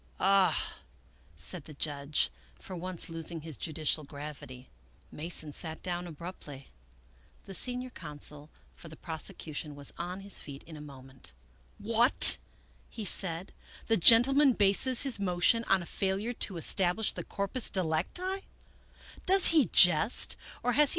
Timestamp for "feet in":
10.39-10.75